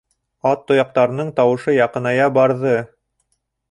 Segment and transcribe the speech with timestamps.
[0.51, 2.77] Ат тояҡтарының тауышы яҡыная барҙы.